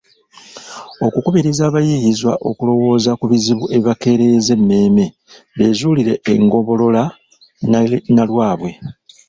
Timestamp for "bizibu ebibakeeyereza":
3.31-4.51